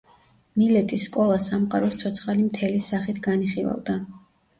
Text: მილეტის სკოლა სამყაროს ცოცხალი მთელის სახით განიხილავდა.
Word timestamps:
მილეტის 0.59 1.03
სკოლა 1.09 1.35
სამყაროს 1.43 1.97
ცოცხალი 2.03 2.45
მთელის 2.47 2.87
სახით 2.95 3.21
განიხილავდა. 3.29 3.99